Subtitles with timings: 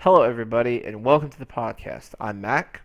[0.00, 2.14] Hello, everybody, and welcome to the podcast.
[2.20, 2.80] I'm Mac,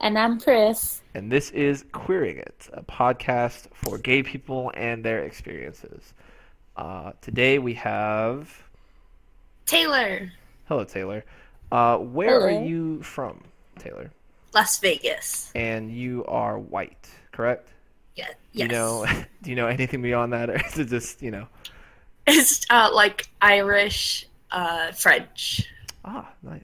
[0.00, 1.00] And I'm Chris.
[1.14, 6.14] and this is Queering It, a podcast for gay people and their experiences.
[6.76, 8.52] Uh, today we have.
[9.66, 10.32] Taylor,
[10.68, 11.24] Hello, Taylor.
[11.70, 12.60] Uh, where Hello.
[12.60, 13.42] are you from,
[13.78, 14.10] Taylor?
[14.52, 15.50] Las Vegas.
[15.54, 17.68] And you are white, correct?
[18.16, 18.62] Yeah, yes.
[18.64, 19.06] You know,
[19.42, 21.46] do you know anything beyond that, or is it just you know?
[22.26, 25.68] it's uh, like Irish, uh, French.
[26.06, 26.60] Ah, nice.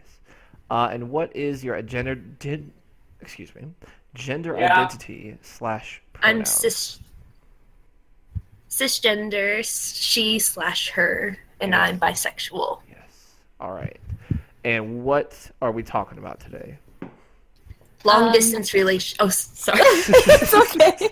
[0.70, 2.14] Uh, and what is your gender?
[2.14, 2.70] Did
[3.20, 3.62] excuse me,
[4.14, 4.72] gender Yeah.
[4.84, 7.00] identity slash I'm cis
[8.70, 11.80] cisgender, she slash her, and Yes.
[11.90, 12.80] I'm bisexual.
[12.88, 13.34] Yes.
[13.60, 13.98] All right.
[14.64, 16.78] And what are we talking about today?
[18.04, 19.16] Long Um, distance relation.
[19.20, 19.78] Oh, sorry.
[19.84, 21.10] it's okay.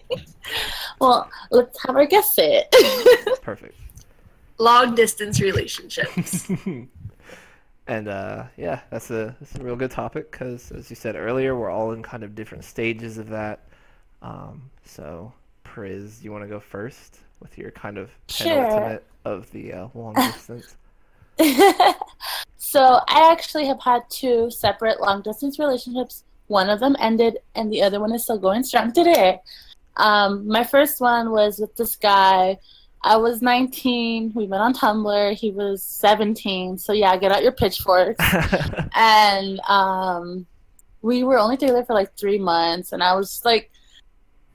[1.00, 3.42] well, let's have our guest say it.
[3.42, 3.74] Perfect.
[4.58, 6.50] Long distance relationships.
[7.90, 11.56] and uh, yeah, that's a that's a real good topic because, as you said earlier,
[11.56, 13.66] we're all in kind of different stages of that.
[14.22, 15.32] Um, so,
[15.64, 18.46] Priz, you want to go first with your kind of Sure.
[18.46, 20.76] penultimate of the uh, long distance?
[22.58, 26.22] so, I actually have had two separate long distance relationships.
[26.46, 29.40] One of them ended, and the other one is still going strong today.
[29.96, 32.58] Um, my first one was with this guy.
[33.02, 34.32] I was 19.
[34.34, 35.34] We met on Tumblr.
[35.34, 36.78] He was 17.
[36.78, 38.24] So, yeah, get out your pitchforks.
[38.94, 40.46] and um,
[41.02, 43.70] we were only together for like three months, and I was like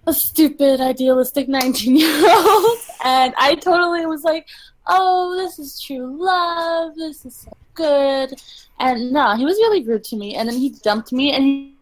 [0.07, 4.47] a stupid, idealistic 19 year old, and I totally was like,
[4.88, 6.95] "Oh, this is true love.
[6.95, 8.39] This is so good."
[8.79, 11.75] And no, he was really rude to me, and then he dumped me, and he.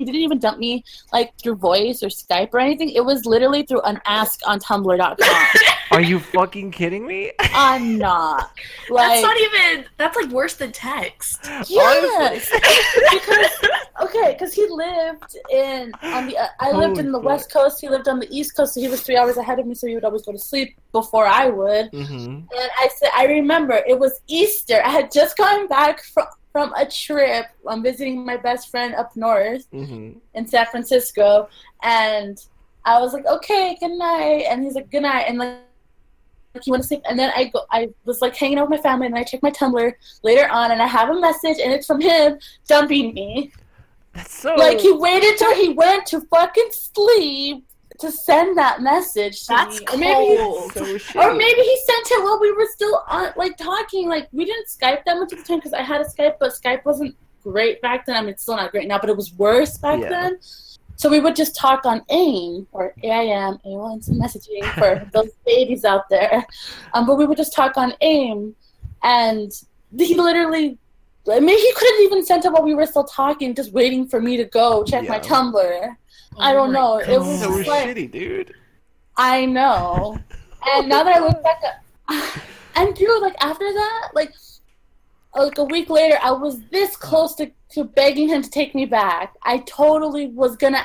[0.00, 2.88] He didn't even dump me like through voice or Skype or anything.
[2.88, 5.46] It was literally through an ask on Tumblr.com.
[5.90, 7.32] are you fucking kidding me?
[7.38, 8.50] I'm not.
[8.88, 9.84] that's not even.
[9.98, 11.38] That's like worse than text.
[11.68, 12.50] Yes,
[13.12, 13.50] because
[14.04, 17.26] okay, because he lived in on the uh, I lived Holy in the fuck.
[17.26, 17.78] west coast.
[17.82, 19.74] He lived on the east coast, so he was three hours ahead of me.
[19.74, 21.90] So he would always go to sleep before I would.
[21.92, 24.80] hmm And I said, I remember it was Easter.
[24.82, 27.46] I had just gotten back from from a trip.
[27.68, 31.48] I'm visiting my best friend up north hmm in San Francisco,
[31.82, 32.38] and
[32.84, 34.46] I was like, okay, good night.
[34.48, 35.24] And he's like, good night.
[35.28, 35.58] And like,
[36.54, 37.02] like he went to sleep.
[37.08, 39.42] And then I go, I was like hanging out with my family, and I check
[39.42, 42.38] my Tumblr later on, and I have a message, and it's from him
[42.68, 43.52] dumping me.
[44.14, 44.54] That's so.
[44.54, 47.64] Like he waited till he went to fucking sleep
[48.00, 49.86] to send that message to That's me.
[49.92, 50.72] Or maybe, cold.
[50.72, 50.84] so
[51.20, 54.08] or maybe he sent it while we were still on, like talking.
[54.08, 56.52] Like we didn't Skype that much at the time because I had a Skype, but
[56.52, 58.16] Skype wasn't great back then.
[58.16, 60.08] I mean, it's still not great now, but it was worse back Yeah.
[60.08, 60.38] then.
[60.96, 65.84] So we would just talk on AIM or AIM, AOL Instant Messaging for those babies
[65.86, 66.44] out there.
[66.92, 68.54] Um, but we would just talk on AIM,
[69.02, 69.50] and
[69.96, 70.76] he literally.
[71.30, 74.08] I mean, he could have even sent it while we were still talking, just waiting
[74.08, 75.22] for me to go check my Yeah.
[76.34, 76.42] Tumblr.
[76.42, 76.98] I oh don't know.
[76.98, 78.54] It was so just like shitty, dude.
[79.16, 80.18] I know.
[80.66, 82.42] And now that I look back at
[82.76, 84.32] and dude, like after that, like
[85.34, 88.84] like a week later, I was this close to, to begging him to take me
[88.84, 89.34] back.
[89.42, 90.84] I totally was gonna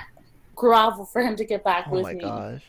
[0.55, 2.11] grovel for him to get back with me.
[2.11, 2.51] Oh with my me.
[2.53, 2.63] gosh.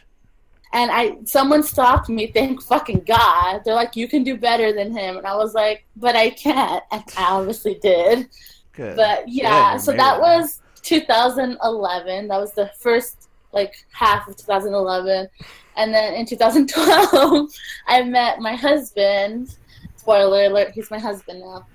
[0.72, 3.62] And I someone stopped me, thank fucking God.
[3.65, 6.82] They're like, You can do better than him and I was like, But I can't
[6.91, 8.28] and I obviously did.
[8.72, 8.97] Good.
[8.97, 12.28] But Yeah, yeah, you're so that was 2011.
[12.28, 15.28] That was the first like half of 2011,
[15.76, 17.50] and then in 2012,
[17.86, 19.56] I met my husband.
[19.97, 21.66] Spoiler alert: he's my husband now.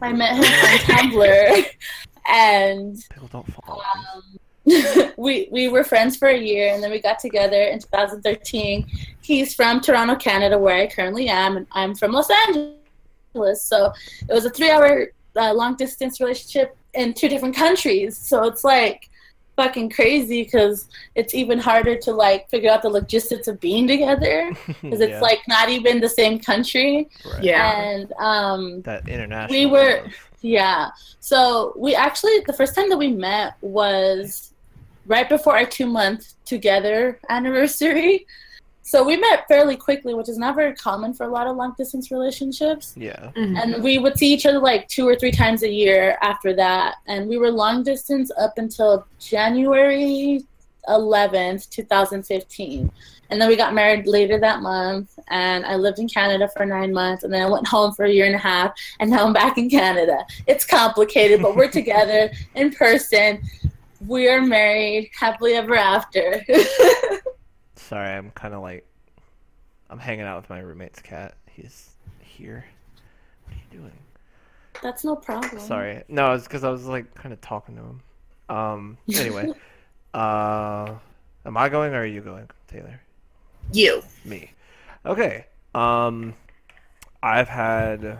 [0.00, 0.78] I met him on
[1.12, 1.66] Tumblr,
[2.28, 2.96] and
[3.32, 8.86] um, we we were friends for a year, and then we got together in 2013.
[9.20, 13.64] He's from Toronto, Canada, where I currently am, and I'm from Los Angeles.
[13.64, 13.92] So
[14.28, 18.16] it was a three-hour uh, long-distance relationship in two different countries.
[18.16, 19.08] So it's like
[19.56, 24.50] fucking crazy because it's even harder to like figure out the logistics of being together
[24.82, 27.08] because it's Yeah, like not even the same country.
[27.24, 27.42] right.
[27.44, 27.80] Yeah.
[27.80, 29.56] And um, that international.
[29.58, 30.12] We were- love.
[30.40, 30.90] yeah.
[31.20, 34.52] So we actually the first time that we met was
[35.06, 38.26] right before our two month together anniversary.
[38.86, 41.74] So we met fairly quickly, which is not very common for a lot of long
[41.78, 42.92] distance relationships.
[42.94, 43.30] Yeah.
[43.34, 43.58] Mhm.
[43.58, 46.96] And we would see each other like two or three times a year after that.
[47.06, 50.44] And we were long distance up until January
[50.86, 52.90] 11th, 2015.
[53.30, 55.18] And then we got married later that month.
[55.28, 57.24] And I lived in Canada for nine months.
[57.24, 58.74] And then I went home for a year and a half.
[59.00, 60.26] And now I'm back in Canada.
[60.46, 63.40] It's complicated, but we're together in person.
[64.06, 66.44] We are married happily ever after.
[67.88, 68.86] Sorry, I'm kind of like,
[69.90, 71.34] I'm hanging out with my roommate's cat.
[71.50, 71.90] He's
[72.20, 72.64] here.
[73.44, 73.98] What are you doing?
[74.82, 75.60] That's no problem.
[75.60, 76.02] Sorry.
[76.08, 78.00] No, it's because I was like kind of talking to him.
[78.48, 78.98] Um.
[79.14, 79.50] Anyway,
[80.12, 80.94] uh,
[81.44, 83.00] am I going or are you going, Taylor?
[83.72, 84.02] You.
[84.24, 84.50] Me.
[85.04, 85.46] Okay.
[85.74, 86.34] Um,
[87.22, 88.18] I've had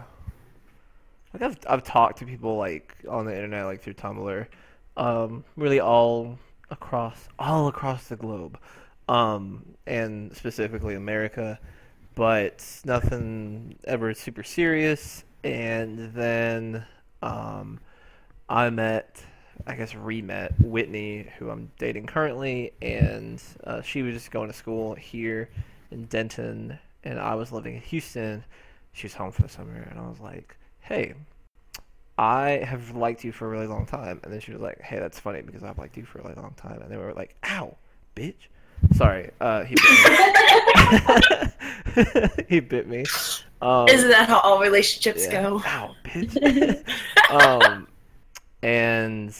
[1.32, 4.46] like I've I've talked to people like on the internet, like through Tumblr,
[4.96, 6.38] um, really all
[6.70, 8.58] across all across the globe,
[9.08, 11.58] um, and specifically America,
[12.14, 15.24] but nothing ever super serious.
[15.42, 16.86] And then
[17.22, 17.80] um,
[18.48, 19.22] I met,
[19.66, 24.54] I guess re-met Whitney, who I'm dating currently, and uh, she was just going to
[24.54, 25.50] school here
[25.90, 28.44] in Denton, and I was living in Houston.
[28.92, 31.14] She was home for the summer, and I was like, "Hey,
[32.16, 34.98] I have liked you for a really long time." And then she was like, "Hey,
[34.98, 37.36] that's funny because I've liked you for a really long time." And they were like,
[37.44, 37.76] "Ow,
[38.16, 38.48] bitch."
[38.94, 39.90] Sorry, uh, he bit
[41.96, 42.44] me.
[42.48, 43.04] he bit me.
[43.60, 45.42] Um, Isn't that how all relationships yeah.
[45.42, 45.62] go?
[45.64, 46.84] Ow, bitch.
[47.30, 47.88] um,
[48.62, 49.34] and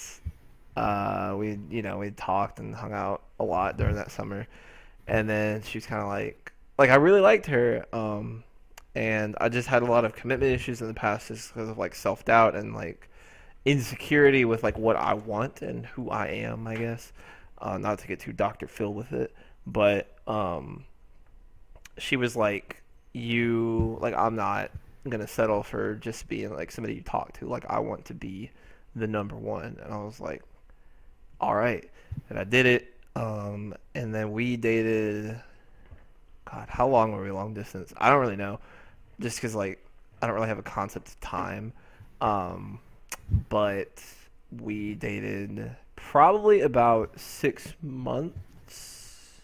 [0.77, 4.47] uh, we, you know, we talked and hung out a lot during that summer.
[5.07, 7.85] And then she was kind of like, like I really liked her.
[7.93, 8.45] Um,
[8.95, 11.79] and I just had a lot of commitment issues in the past, just because of
[11.79, 13.09] like self doubt and like
[13.65, 16.67] insecurity with like what I want and who I am.
[16.67, 17.13] I guess.
[17.59, 18.67] Uh, not to get too Dr.
[18.67, 19.33] Phil with it,
[19.67, 20.85] but um,
[21.99, 24.71] she was like, "You like I'm not
[25.09, 27.47] gonna settle for just being like somebody you talk to.
[27.47, 28.51] Like I want to be
[28.97, 30.43] the number one." And I was like,
[31.41, 31.89] "All right,"
[32.29, 32.95] and I did it.
[33.17, 35.41] Um, and then we dated.
[36.51, 37.93] God, how long were we long distance?
[37.97, 38.61] I don't really know,
[39.21, 39.85] just because like
[40.21, 41.73] I don't really have a concept of time.
[42.21, 42.81] Um,
[43.49, 44.03] but
[44.61, 45.75] we dated
[46.11, 49.41] probably about six months.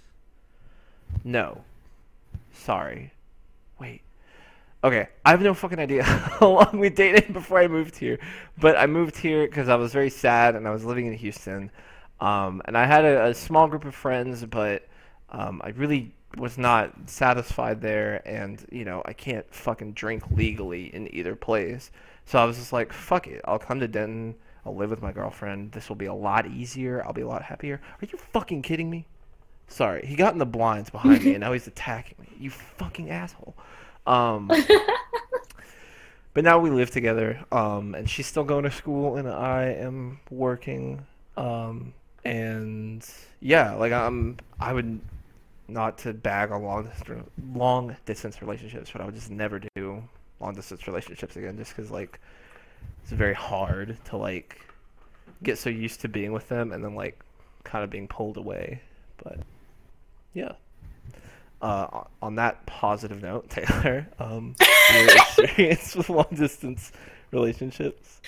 [1.24, 1.62] No,
[2.52, 3.12] sorry.
[3.80, 4.02] Wait.
[4.84, 8.18] Okay, I have no fucking idea how long we dated before I moved here.
[8.58, 11.70] But I moved here because I was very sad and I was living in Houston.
[12.20, 14.86] Um, and I had a, a small group of friends, but
[15.30, 18.22] um, I really was not satisfied there.
[18.26, 21.90] And, you know, I can't fucking drink legally in either place.
[22.26, 23.40] So I was just like, fuck it.
[23.44, 24.36] I'll come to Denton.
[24.64, 25.72] I'll live with my girlfriend.
[25.72, 27.04] This will be a lot easier.
[27.04, 27.80] I'll be a lot happier.
[28.00, 29.06] Are you fucking kidding me?
[29.68, 32.28] Sorry, he got in the blinds behind me, and now he's attacking me.
[32.38, 33.54] You fucking asshole.
[34.04, 34.50] Um,
[36.34, 40.18] but now we live together, um, and she's still going to school, and I am
[40.28, 41.06] working.
[41.36, 43.08] Um, and
[43.40, 45.00] yeah, like I'm, I would
[45.68, 50.02] not to bag on long distance, long distance relationships, but I would just never do
[50.40, 52.18] long distance relationships again, just because like
[53.02, 54.60] it's very hard to like
[55.42, 57.18] get so used to being with them, and then like
[57.64, 58.80] kind of being pulled away.
[59.22, 59.38] But
[60.34, 60.52] yeah.
[61.62, 64.56] Uh, on that positive note, Taylor, um,
[64.94, 66.92] your experience with long distance
[67.32, 68.22] relationships.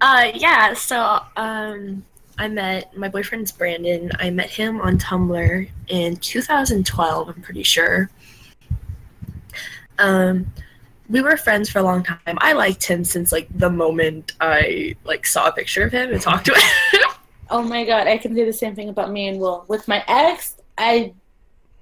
[0.00, 0.74] Uh, yeah.
[0.74, 2.04] So, um,
[2.36, 4.10] I met my boyfriend's Brandon.
[4.18, 7.28] I met him on Tumblr in 2012.
[7.28, 8.10] I'm pretty sure.
[9.98, 10.52] Um,
[11.08, 12.18] we were friends for a long time.
[12.38, 16.20] I liked him since like the moment I like saw a picture of him and
[16.20, 17.00] talked to him.
[17.50, 19.66] Oh my god, I can say the same thing about me and Will.
[19.68, 21.12] With my ex, I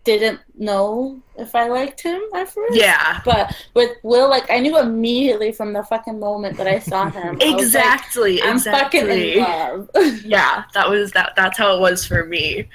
[0.03, 2.75] didn't know if I liked him at first.
[2.75, 3.21] yeah.
[3.25, 7.37] But with Will, like I knew immediately from the fucking moment that I saw him.
[7.37, 8.43] Was like, Exactly.
[8.43, 9.01] I'm exactly.
[9.01, 9.91] fucking in love.
[10.25, 11.35] yeah, that was that.
[11.37, 12.69] That's how it was for me.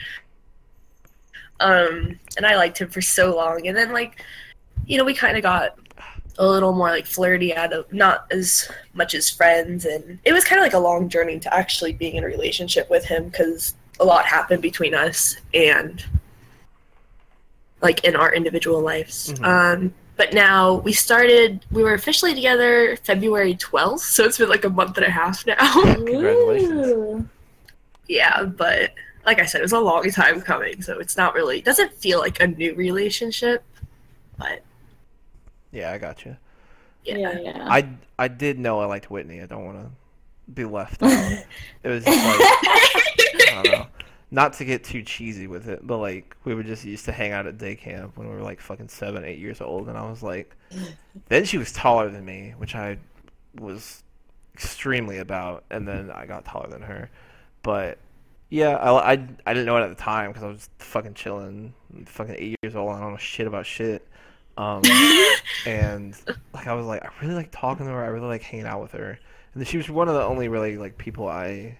[1.59, 4.23] Um, and I liked him for so long, and then like,
[4.85, 5.77] you know, we kind of got
[6.37, 10.43] a little more like flirty out of not as much as friends, and it was
[10.43, 13.73] kind of like a long journey to actually being in a relationship with him because
[13.99, 16.05] a lot happened between us and
[17.81, 19.33] like in our individual lives.
[19.33, 19.45] Mhm.
[19.45, 21.63] Um, but now we started.
[21.71, 25.45] We were officially together February twelfth, so it's been like a month and a half
[25.45, 25.55] now.
[25.83, 27.25] Congratulations.
[28.09, 28.93] Yeah, but
[29.25, 31.91] like I said, it was a long time coming, so it's not really it doesn't
[31.91, 33.65] feel like a new relationship.
[34.37, 34.61] But
[35.71, 36.37] Yeah, I got you.
[37.03, 37.17] yeah.
[37.17, 37.67] Yeah, yeah.
[37.69, 39.41] I I did know I liked Whitney.
[39.41, 39.89] I don't want to
[40.51, 41.11] be left out.
[41.83, 43.87] it was just like I don't know.
[44.29, 47.31] Not to get too cheesy with it, but like we were just used to hang
[47.31, 50.09] out at day camp when we were like fucking seven, eight years old, and I
[50.09, 50.53] was like,
[51.29, 52.97] then she was taller than me, which I
[53.55, 54.03] was
[54.53, 57.09] extremely about, and then I got taller than her.
[57.63, 57.99] But
[58.49, 61.73] yeah, I, I, I didn't know it at the time because I was fucking chilling,
[62.05, 64.05] fucking eight years old, and I don't know shit about shit.
[64.57, 64.81] Um,
[65.65, 66.15] and
[66.53, 68.03] like I was like, I really like talking to her.
[68.03, 69.19] I really like hanging out with her.
[69.53, 71.77] And she was one of the only really like people I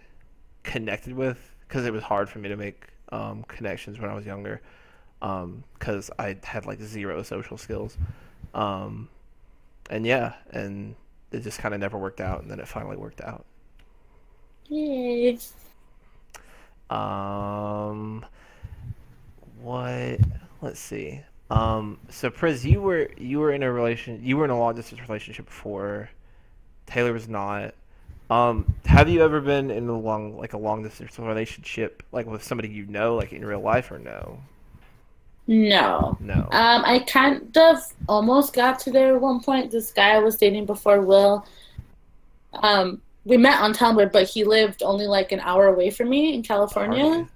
[0.63, 4.25] connected with because it was hard for me to make um, connections when I was
[4.25, 4.62] younger
[5.19, 7.98] because I had like zero social skills.
[8.53, 9.10] Um,
[9.89, 10.96] and yeah, and
[11.31, 13.46] it just kind of never worked out, and then it finally worked out.
[14.67, 15.38] Yay.
[16.89, 18.25] Um,
[19.62, 20.19] what?
[20.62, 21.22] Let's see.
[21.49, 24.75] Um, so Priz, you were you were in a relation, you were in a long
[24.75, 26.09] distance relationship before.
[26.85, 27.73] Taylor was not.
[28.29, 32.43] Um, have you ever been in a long, like a long distance relationship, like with
[32.43, 34.39] somebody you know, like in real life, or no?
[35.47, 36.17] No.
[36.19, 36.47] No.
[36.51, 37.77] Um, I kind of
[38.09, 39.71] almost got to there at one point.
[39.71, 41.47] This guy I was dating before Will.
[42.53, 46.33] Um, we met on Tumblr, but he lived only like an hour away from me
[46.33, 47.27] in California.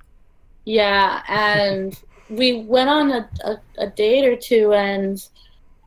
[0.66, 1.98] Yeah, and
[2.32, 5.22] we went on a, a, a date or two, and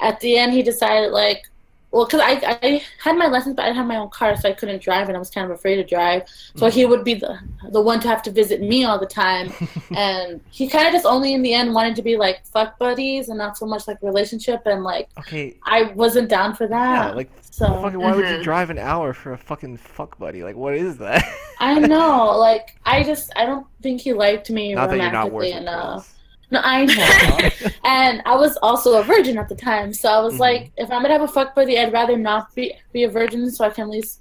[0.01, 1.43] at the end, he decided, like,
[1.91, 4.49] well, because I, I had my lessons, but I didn't have my own car, so
[4.49, 6.25] I couldn't drive, and I was kind of afraid to drive.
[6.57, 7.39] So he would be the,
[7.71, 9.53] the one to have to visit me all the time.
[9.97, 13.29] and he kind of just only in the end wanted to be like fuck buddies
[13.29, 14.63] and not so much like relationship.
[14.67, 15.55] And like, Okay.
[15.63, 17.11] I wasn't down for that.
[17.11, 18.01] Yeah, like so fucking.
[18.01, 18.43] Why would you Mhm.
[18.43, 20.43] drive an hour for a fucking fuck buddy?
[20.43, 21.23] Like, what is that?
[21.61, 25.31] I know, like, I just, I don't think he liked me Not that you're not
[25.31, 25.63] worth romantically it.
[25.63, 26.14] enough.
[26.51, 27.69] No, I know.
[27.85, 30.39] and I was also a virgin at the time, so I was Mhm.
[30.41, 33.51] like, if I'm gonna have a fuck buddy, I'd rather not be be a virgin,
[33.51, 34.21] so I can at least,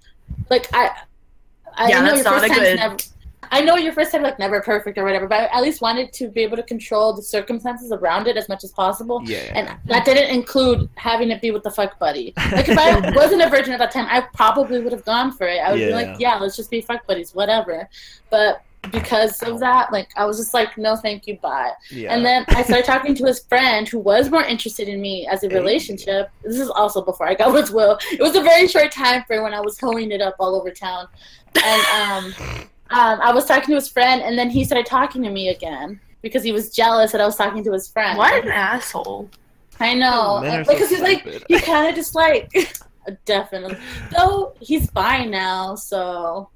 [0.49, 0.91] like, I,
[1.75, 2.97] I Yeah, know your not first time's good- never.
[3.51, 6.11] I know your first time like never perfect or whatever, but I at least wanted
[6.13, 9.21] to be able to control the circumstances around it as much as possible.
[9.25, 9.51] Yeah.
[9.53, 12.33] And that didn't include having it be with the fuck buddy.
[12.51, 15.45] Like if I wasn't a virgin at that time, I probably would have gone for
[15.45, 15.59] it.
[15.59, 17.87] I would be like, yeah, let's just be fuck buddies, whatever.
[18.31, 21.71] But because of that, like I was just like, no, thank you, bye.
[21.89, 22.13] yeah.
[22.13, 25.43] And then I started talking to his friend who was more interested in me as
[25.43, 25.55] a Hey.
[25.55, 26.29] relationship.
[26.43, 27.97] This is also before I got with Will.
[28.11, 30.69] It was a very short time frame when I was hoeing it up all over
[30.71, 31.07] town.
[31.63, 32.33] And um,
[32.89, 35.99] um, I was talking to his friend, and then he started talking to me again
[36.21, 38.17] because he was jealous that I was talking to his friend.
[38.17, 39.29] What an asshole.
[39.79, 40.39] I know.
[40.41, 42.51] Men are And- so because he's like, he kind of just like,
[43.25, 43.77] definitely.
[44.17, 46.49] Though he's fine now, so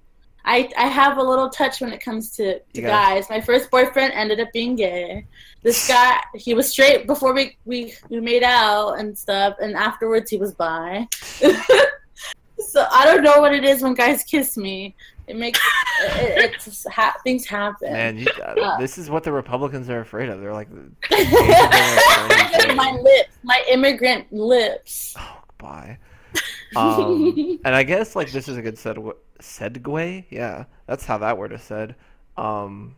[0.48, 3.30] I I have a little touch when it comes to, to guys.
[3.30, 5.26] My first boyfriend ended up being gay.
[5.62, 10.30] This guy, he was straight before we we we made out and stuff, and afterwards
[10.32, 11.06] he was bi.
[12.60, 14.96] so I don't know what it is when guys kiss me.
[15.28, 15.60] It makes
[16.06, 17.92] it, it, it's ha- things happen.
[17.92, 20.40] Man, you, uh, Uh, this is what the Republicans are afraid of.
[20.40, 20.70] They're like,
[21.12, 25.14] my lips, my immigrant lips.
[25.20, 25.98] oh, bye.
[26.76, 29.14] Um, and I guess like this is a good segue.
[29.40, 31.96] Segue, yeah, that's how that word is said.
[32.38, 32.96] Um,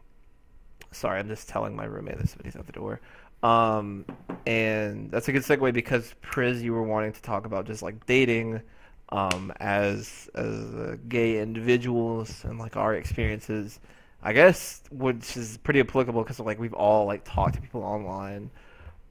[0.91, 3.01] sorry, I'm just telling my roommate that somebody's at the door.
[3.41, 4.05] Um,
[4.45, 8.05] and that's a good segue because Priz, you were wanting to talk about just like
[8.05, 8.61] dating,
[9.09, 13.79] um, as as uh, gay individuals and like our experiences.
[14.21, 18.51] I guess which is pretty applicable because like we've all like talked to people online.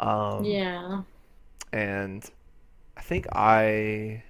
[0.01, 1.03] Um, yeah.
[1.73, 2.25] and
[2.97, 4.23] I think I,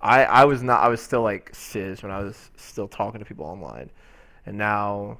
[0.00, 0.82] I, I was not.
[0.82, 3.90] I was still like cis when I was still talking to people online,
[4.46, 5.18] and now,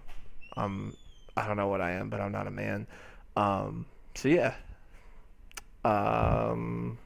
[0.57, 0.95] um,
[1.37, 2.87] I don't know what I am, but I'm not a man.
[3.37, 4.55] Um, so yeah.
[5.85, 6.99] Um,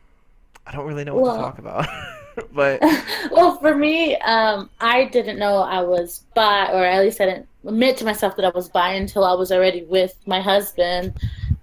[0.66, 1.86] I don't really know what Well- to talk about,
[2.52, 2.80] but
[3.30, 7.48] well, for me, um, I didn't know I was bi, or at least I didn't
[7.66, 11.14] admit to myself that I was bi until I was already with my husband.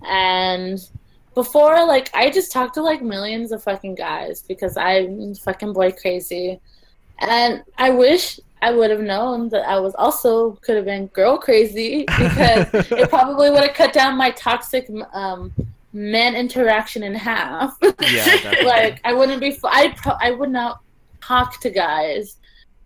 [0.07, 0.79] And
[1.39, 5.93] before, like, I just talked to like millions of fucking guys because I'm fucking boy
[5.93, 6.59] crazy.
[7.19, 11.37] And I wish I would have known that I was also could have been girl
[11.37, 15.53] crazy because it probably would have cut down my toxic um,
[15.93, 17.77] men interaction in half.
[18.01, 19.57] yeah, like I wouldn't be.
[19.63, 20.81] I pro- I would not
[21.21, 22.35] talk to guys.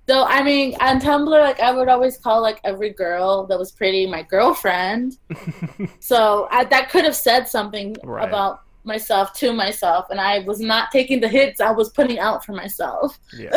[0.06, 3.72] Though I mean, on Tumblr, like I would always call like every girl that was
[3.72, 5.18] pretty my girlfriend.
[6.00, 8.28] So I, that could have said something Right.
[8.28, 12.44] about myself to myself, and I was not taking the hits I was putting out
[12.46, 13.18] for myself.
[13.32, 13.52] Yeah.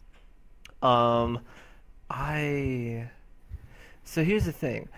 [0.82, 1.40] um,
[2.10, 3.08] I.
[4.04, 4.88] So here's the thing,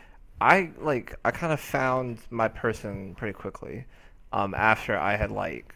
[0.41, 3.87] I like I kind of found my person pretty quickly,
[4.33, 5.75] um, after I had like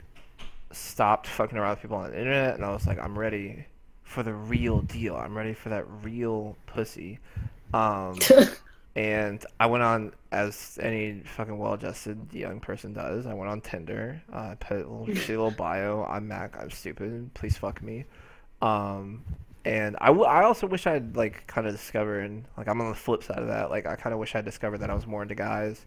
[0.72, 3.64] stopped fucking around with people on the internet, and I was like, I'm ready
[4.12, 5.16] for the real deal.
[5.16, 7.18] I'm ready for that real pussy.
[7.72, 8.18] Um,
[8.96, 13.26] and I went on as any fucking well-adjusted young person does.
[13.26, 14.22] I went on Tinder.
[14.32, 16.04] Uh, I put a little, shitty little bio.
[16.04, 16.56] I'm Mac.
[16.60, 17.32] I'm stupid.
[17.32, 18.04] Please fuck me.
[18.60, 19.24] Um,
[19.64, 22.94] and I, w- I also wish I'd like kind of discovered like I'm on the
[22.94, 23.70] flip side of that.
[23.70, 25.86] Like I kind of wish I'd discovered that I was more into guys,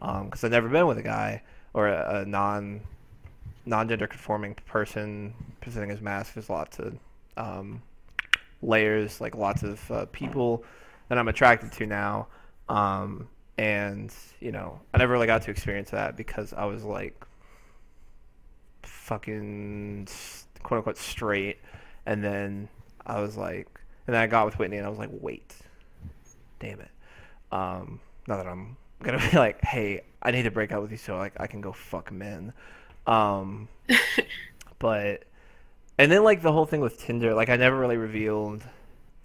[0.00, 1.42] because I've never been with a guy
[1.74, 2.80] or a, a non
[3.68, 6.34] non-gender conforming person presenting his mask.
[6.34, 6.96] There's lots of
[7.36, 7.82] um,
[8.62, 10.64] layers, like lots of uh, people
[11.08, 12.28] that I'm attracted to now.
[12.68, 13.28] Um,
[13.58, 17.24] and you know, I never really got to experience that because I was like
[18.82, 20.08] fucking
[20.62, 21.58] quote unquote straight,
[22.04, 22.68] and then
[23.06, 23.68] I was like,
[24.06, 25.54] and then I got with Whitney, and I was like, wait,
[26.60, 26.90] damn it.
[27.52, 30.96] Um, not that I'm gonna be like, hey, I need to break up with you
[30.96, 32.52] so like I can go fuck men.
[33.06, 33.68] Um,
[34.78, 35.24] but
[35.98, 38.62] and then like the whole thing with Tinder, like I never really revealed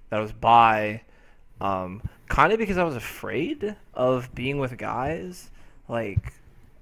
[0.09, 1.01] that I was bi,
[1.59, 5.49] um, kind of because I was afraid of being with guys,
[5.87, 6.33] like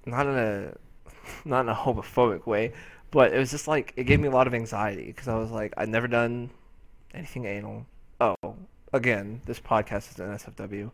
[0.06, 0.74] not in a
[1.46, 2.74] not in a homophobic way,
[3.12, 5.52] but it was just like it gave me a lot of anxiety because I was
[5.52, 6.50] like I'd never done
[7.14, 7.86] anything anal.
[8.22, 8.36] Oh,
[8.94, 10.92] again, this podcast is NSFW.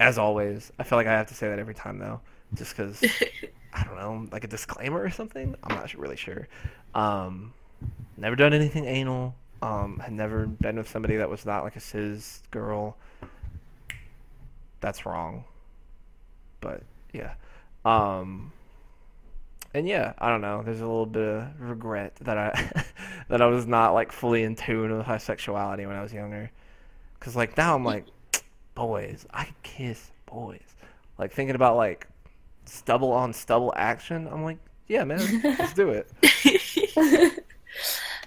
[0.00, 2.20] As always, I feel like I have to say that every time though,
[2.54, 3.02] just because
[3.72, 5.54] I don't know, like a disclaimer or something.
[5.62, 6.48] I'm not really sure.
[6.94, 7.52] Um,
[8.16, 9.34] never done anything anal.
[9.60, 12.96] Um, had never been with somebody that was not like a cis girl.
[14.80, 15.44] That's wrong.
[16.60, 16.82] But
[17.12, 17.34] yeah.
[17.84, 18.52] Um,
[19.74, 20.62] and yeah, I don't know.
[20.62, 22.84] There's a little bit of regret that I
[23.28, 26.50] that I was not like fully in tune with my sexuality when I was younger.
[27.20, 28.06] Cause like now I'm like,
[28.74, 30.60] boys, I kiss boys.
[31.18, 32.06] Like thinking about like
[32.64, 34.28] stubble on stubble action.
[34.28, 35.18] I'm like, yeah, man,
[35.58, 37.42] let's do it.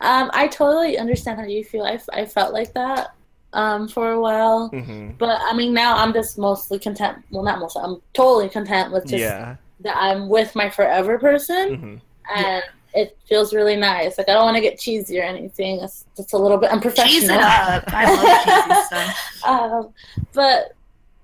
[0.01, 1.83] um, I totally understand how you feel.
[1.83, 3.09] I, I felt like that
[3.53, 7.17] um, for a while, hmm but I mean now I'm just mostly content.
[7.31, 7.83] Well, not mostly.
[7.83, 9.57] I'm totally content with just Yeah.
[9.81, 11.95] that I'm with my forever person, hmm
[12.35, 14.17] and it feels really nice.
[14.17, 15.79] Like I don't want to get cheesy or anything.
[15.81, 17.19] It's it's a little bit unprofessional.
[17.21, 17.83] Cheese it up.
[17.93, 19.43] I love cheesy stuff.
[19.45, 19.93] um,
[20.33, 20.73] but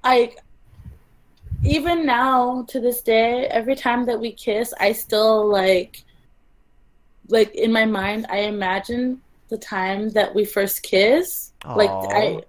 [0.03, 0.33] I,
[1.63, 6.03] even now to this day, every time that we kiss, I still like,
[7.29, 11.53] like in my mind, I imagine the time that we first kissed.
[11.65, 12.41] Like I,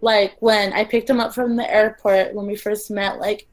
[0.00, 3.18] like when I picked him up from the airport when we first met.
[3.18, 3.46] Like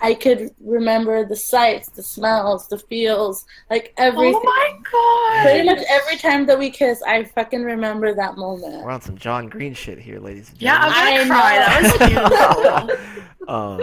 [0.00, 4.34] I could remember the sights, the smells, the feels, like everything.
[4.36, 5.42] Oh my god.
[5.44, 8.84] Pretty much every time that we kiss, I fucking remember that moment.
[8.84, 11.28] We're on some John Green shit here, ladies and Yeah, I'm gentlemen.
[11.28, 11.56] gonna I cry.
[11.56, 12.88] know.
[12.88, 12.88] That was
[13.38, 13.54] beautiful.
[13.54, 13.82] um,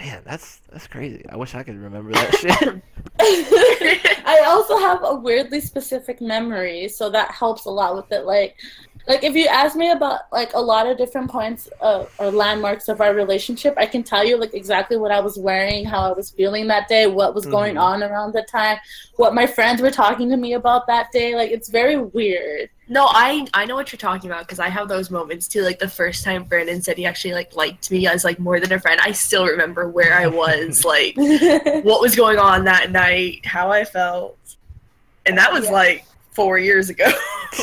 [0.00, 1.24] man, that's that's crazy.
[1.28, 2.82] I wish I could remember that shit.
[4.26, 8.24] I also have a weirdly specific memory, so that helps a lot with it.
[8.24, 8.56] Like,
[9.08, 12.88] like if you ask me about like a lot of different points of, or landmarks
[12.88, 16.12] of our relationship, I can tell you like exactly what I was wearing, how I
[16.12, 17.80] was feeling that day, what was going Mhm.
[17.82, 18.78] on around the time,
[19.16, 21.34] what my friends were talking to me about that day.
[21.34, 22.70] Like, it's very weird.
[22.88, 25.62] No, I I know what you're talking about because I have those moments too.
[25.62, 28.72] Like the first time Brandon said he actually like liked me as like more than
[28.72, 29.00] a friend.
[29.02, 33.84] I still remember where I was, like what was going on that night, how I
[33.84, 34.36] felt,
[35.24, 35.72] and that was Yeah.
[35.72, 37.10] like four years ago.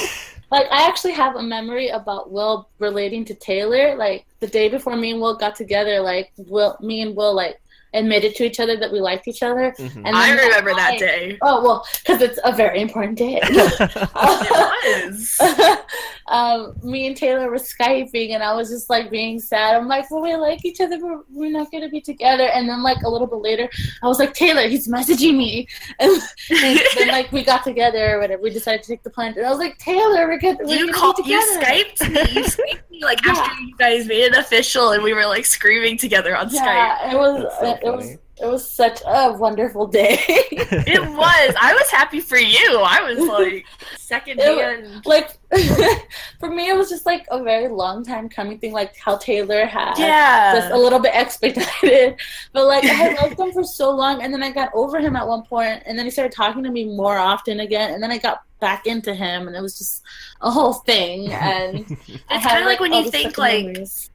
[0.51, 3.95] Like I actually have a memory about Will relating to Taylor.
[3.95, 7.59] Like the day before me and Will got together, like Will, me and Will like
[7.97, 9.73] admitted to each other that we liked each other.
[9.77, 9.95] Mhm.
[10.05, 11.37] And I then remember that night- day.
[11.41, 13.39] Oh well, because it's a very important day.
[13.41, 15.39] It was.
[16.27, 19.75] um, me and Taylor were skyping, and I was just like being sad.
[19.75, 22.43] I'm like, well, we like each other, but we're not gonna be together.
[22.45, 23.69] And then like a little bit later,
[24.03, 25.67] I was like, Taylor, he's messaging me,
[25.99, 26.11] and,
[26.49, 28.41] and then like we got together or whatever.
[28.41, 30.57] We decided to take the plunge, and I was like, Taylor, we're good.
[30.59, 31.65] We're you gonna call be you together.
[31.65, 32.31] Skyped me.
[32.41, 33.31] You Skyped me like Yeah.
[33.33, 36.53] after you guys made it official, and we were like screaming together on Skype.
[36.55, 37.43] Yeah, it was
[37.91, 40.19] That's so it, it was it was such a wonderful day.
[40.69, 41.55] It was.
[41.59, 42.81] I was happy for you.
[42.81, 43.65] I was like
[43.97, 45.05] second hand.
[45.05, 45.37] like
[46.39, 49.65] for me, it was just like a very long time coming thing, like how Taylor
[49.65, 50.59] had yeah.
[50.59, 52.15] just a little bit expedited.
[52.53, 55.15] But like I had liked him for so long, and then I got over him
[55.15, 58.11] at one point, and then he started talking to me more often again, and then
[58.11, 60.03] I got back into him, and it was just
[60.41, 61.31] a whole thing.
[61.31, 64.09] And It's kinda like when you think, like, memories.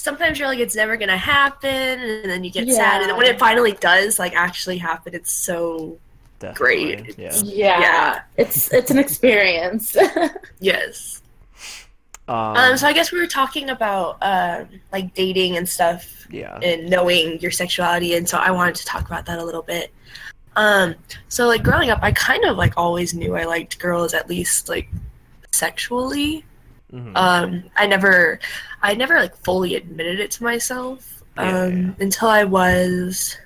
[0.00, 3.26] Sometimes you're like it's never gonna happen, and then you get sad, and then when
[3.26, 5.98] it finally does, like actually happen, it's so
[6.40, 7.18] Definitely, Great.
[7.18, 7.40] Yeah.
[7.44, 8.20] yeah, yeah.
[8.38, 9.94] it's it's an experience.
[10.60, 11.20] yes.
[12.26, 12.76] Um, Um.
[12.78, 16.58] So I guess we were talking about um like dating and stuff, yeah.
[16.62, 19.92] and knowing your sexuality, and so I wanted to talk about that a little bit.
[20.56, 20.94] Um.
[21.28, 24.66] So like growing up, I kind of like always knew I liked girls at least
[24.70, 24.88] like
[25.50, 26.46] sexually.
[26.92, 27.12] Mhm.
[27.16, 28.40] um i never
[28.82, 31.90] i never like fully admitted it to myself um yeah.
[32.00, 33.38] until i was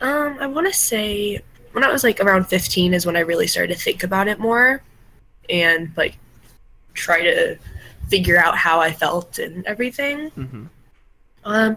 [0.00, 1.40] um i want to say
[1.72, 4.38] when i was like around 15 is when i really started to think about it
[4.38, 4.82] more
[5.50, 6.16] and like
[6.94, 7.56] try to
[8.08, 10.68] figure out how i felt and everything Mhm.
[11.44, 11.76] um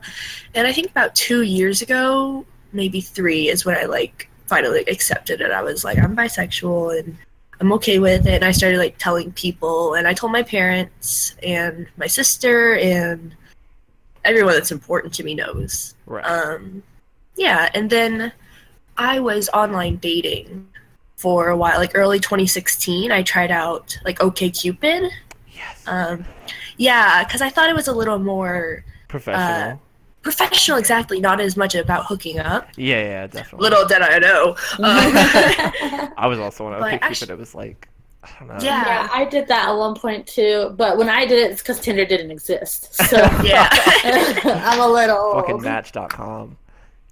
[0.56, 5.42] and i think about two years ago maybe three is when i like finally accepted
[5.42, 7.18] it i was like i'm bisexual and
[7.60, 8.36] I'm okay with it.
[8.36, 13.36] And I started like telling people, and I told my parents and my sister and
[14.26, 15.95] everyone that's important to me knows.
[16.06, 16.26] Right.
[16.26, 16.84] Um,
[17.36, 18.32] yeah, and then
[18.98, 20.67] I was online dating
[21.15, 23.12] for a while, like early 2016.
[23.12, 25.10] I tried out like OkCupid.
[25.54, 25.84] Yes.
[25.88, 26.26] Um,
[26.78, 29.82] yeah, because I thought it was a little more Professional.
[30.21, 30.77] Professional.
[30.77, 32.67] Exactly, not as much about hooking up.
[32.77, 33.69] yeah, yeah, definitely.
[33.69, 34.55] Little did I know.
[34.79, 37.01] Um, I was also on But OkCupid.
[37.23, 37.88] actu- It was like,
[38.23, 38.55] I don't know.
[38.62, 38.84] Yeah.
[38.86, 41.79] Yeah, I did that at one point too, but when I did it, it's because
[41.79, 42.93] Tinder didn't exist.
[42.95, 43.69] So yeah.
[44.43, 46.58] I'm a little Fucking Match.com.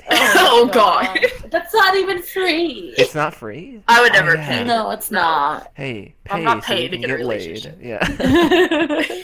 [0.09, 1.19] Oh, God.
[1.51, 2.93] That's not even free.
[2.97, 3.81] It's not free.
[3.89, 4.47] I would never Oh, yeah.
[4.59, 4.63] pay.
[4.63, 5.69] no, it's not.
[5.75, 7.75] Hey, pay I'm not so you paid to can get a laid.
[7.81, 9.23] Yeah.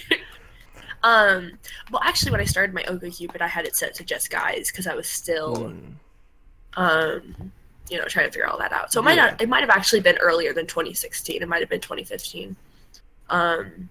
[1.03, 1.59] Um,
[1.91, 4.87] well, actually, when I started my OkCupid, I had it set to just guys because
[4.87, 5.93] I was still, Mm.
[6.75, 7.51] um,
[7.89, 8.93] you know, trying to figure all that out.
[8.93, 9.25] So it might Yeah.
[9.31, 11.41] not, it might have actually been earlier than 2016.
[11.41, 12.55] It might have been 2015.
[13.29, 13.89] Um,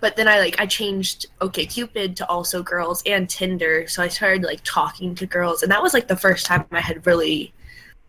[0.00, 4.42] but then I like I changed OkCupid to also girls and Tinder, so I started
[4.42, 7.54] like talking to girls, and that was like the first time I had really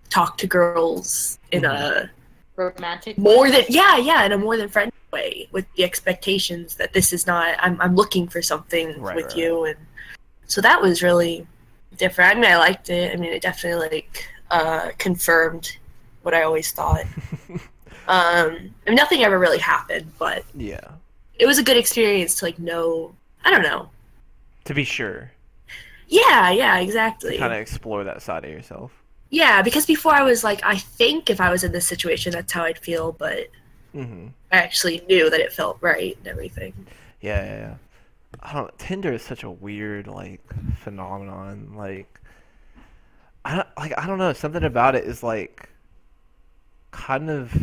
[0.09, 2.09] talked to girls in a
[2.55, 3.17] Romantic.
[3.17, 7.11] more than yeah yeah in a more than friendly way with the expectations that this
[7.13, 9.77] is not i'm, I'm looking for something Right, with right, you and
[10.47, 11.47] so that was really
[11.97, 15.77] different i mean i liked it i mean it definitely like uh confirmed
[16.23, 17.05] what i always thought
[17.49, 17.59] um
[18.07, 18.49] I
[18.87, 20.79] mean, nothing ever really happened but yeah.
[21.39, 23.89] it was a good experience to like know i don't know
[24.65, 25.31] To be sure.
[26.07, 28.91] yeah yeah exactly Kind of explore that side of yourself.
[29.31, 32.53] Yeah because before i was like i think if i was in this situation that's
[32.53, 33.47] how i'd feel but
[33.93, 36.73] hmm i actually knew that it felt right and everything
[37.21, 37.75] Yeah, yeah, yeah.
[38.41, 38.77] I don't.
[38.79, 40.41] Tinder is such a weird like
[40.75, 41.73] phenomenon.
[41.75, 42.21] Like,
[43.45, 43.93] I don't like.
[43.97, 44.33] I don't know.
[44.33, 45.69] Something about it is like
[46.91, 47.53] kind of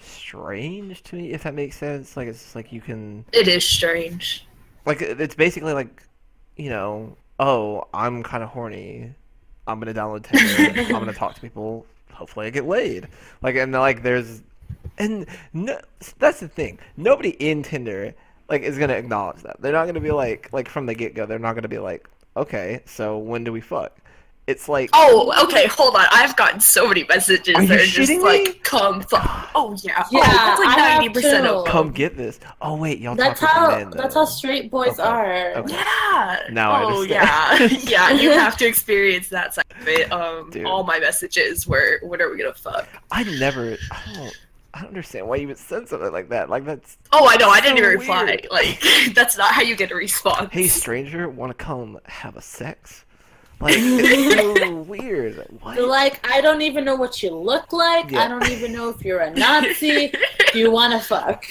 [0.00, 2.16] strange to me, if that makes sense.
[2.16, 4.46] Like, it's like you can it is strange
[4.86, 6.02] like it's basically like
[6.56, 9.14] you know oh i'm kind of horny
[9.66, 11.86] i'm gonna download tinder i'm gonna talk to people.
[12.12, 13.08] Hopefully i get laid.
[13.42, 14.42] Like and like there's
[14.98, 15.80] and no,
[16.18, 16.78] that's the thing.
[16.96, 18.14] Nobody in tinder
[18.48, 19.60] like is gonna acknowledge that.
[19.60, 22.80] They're not gonna be like like from the get-go they're not gonna be like okay
[22.84, 23.96] so when do we fuck
[24.46, 26.04] it's like Oh, okay, hold on.
[26.10, 29.50] I've gotten so many messages Are you that are just shitting like, come fuck.
[29.56, 30.04] Oh, yeah.
[30.10, 31.70] Yeah, oh, that's like I 90% of too.
[31.70, 33.68] come get this oh wait y'all That's talk how.
[33.68, 35.02] men, that's how straight boys Okay.
[35.02, 35.52] are.
[35.58, 35.72] Okay.
[35.74, 36.40] Yeah.
[36.50, 37.72] Now oh, understand.
[37.88, 38.10] yeah.
[38.10, 40.10] yeah, you have to experience that side of it.
[40.12, 40.66] Um, Dude.
[40.66, 42.88] all my messages were, when are we going to fuck?
[43.10, 44.36] i never i don't
[44.76, 46.50] I don't understand why you would send something like that.
[46.50, 47.48] Like that's Oh, I know.
[47.48, 48.24] I didn't So even reply.
[48.24, 48.46] weird.
[48.50, 48.82] Like,
[49.14, 50.48] that's not how you get a response.
[50.52, 53.04] hey stranger, want to come have a sex?
[53.60, 55.36] Like it's so weird.
[55.60, 55.76] What?
[55.76, 58.10] They're like, I don't even know what you look like.
[58.10, 58.24] Yeah.
[58.24, 60.12] I don't even know if you're a Nazi.
[60.52, 61.46] Do you want to fuck?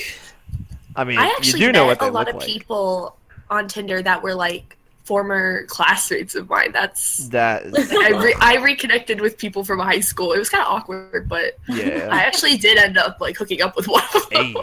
[0.96, 2.50] I mean, I you actually do know met what they a lot look of like.
[2.50, 3.18] people
[3.50, 6.72] on Tinder that were like former classmates of mine.
[6.72, 10.34] That's That is I, re- I reconnected with people from high school.
[10.34, 12.10] It was kind of awkward, but yeah.
[12.12, 14.56] I actually did end up like hooking up with one of them.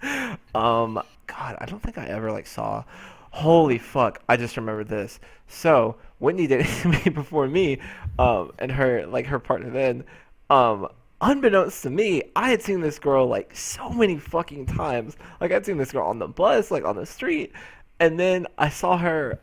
[0.00, 0.38] Hey.
[0.54, 2.84] um, God, I don't think I ever like saw.
[3.30, 4.22] Holy fuck!
[4.28, 5.20] I just remembered this.
[5.48, 7.78] So Whitney did it me before me,
[8.18, 10.04] um, and her like her partner then.
[10.48, 10.88] Um,
[11.20, 15.16] unbeknownst to me, I had seen this girl like so many fucking times.
[15.40, 17.52] Like I'd seen this girl on the bus, like on the street,
[17.98, 19.40] and then I saw her.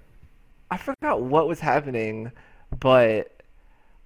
[0.70, 2.32] I forgot what was happening,
[2.78, 3.38] but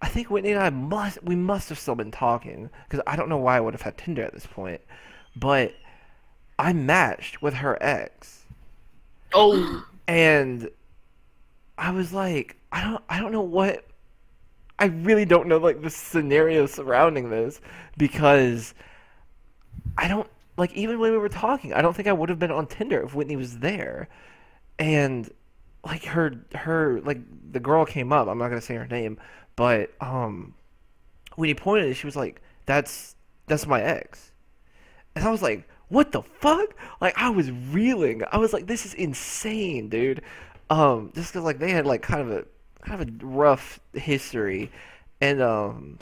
[0.01, 3.29] I think Whitney and I must we must have still been talking because I don't
[3.29, 4.81] know why I would have had Tinder at this point,
[5.35, 5.73] but
[6.57, 8.40] I matched with her ex,
[9.33, 10.69] Oh, and
[11.77, 13.85] I was like, I don't I don't know what
[14.79, 17.61] I really don't know like the scenario surrounding this
[17.97, 18.73] because
[19.97, 22.51] I don't like even when we were talking, I don't think I would have been
[22.51, 24.09] on Tinder if Whitney was there,
[24.79, 25.29] and
[25.85, 27.19] like her her like
[27.51, 28.27] the girl came up.
[28.27, 29.19] I'm not gonna say her name,
[29.55, 30.53] but um,
[31.35, 33.15] when he pointed, it, she was like, "That's
[33.47, 34.31] that's my ex,"
[35.15, 38.23] and I was like, "What the fuck?" Like I was reeling.
[38.31, 40.21] I was like, "This is insane, dude."
[40.69, 42.45] Um, just because like they had like kind of a
[42.85, 44.71] kind of a rough history,
[45.19, 45.99] and um,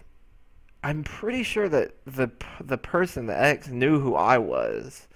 [0.83, 2.31] I'm pretty sure that the
[2.63, 5.07] the person, the ex, knew who I was.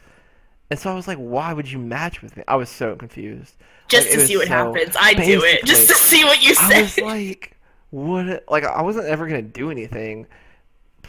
[0.69, 2.43] And so I was like, why would you match with me?
[2.47, 3.53] I was so confused.
[3.89, 4.95] just Like, to see what so- happens.
[4.99, 6.79] I do it just to see what you say.
[6.79, 7.55] I was like,
[7.91, 8.43] what?
[8.49, 10.25] Like, I wasn't ever gonna do anything,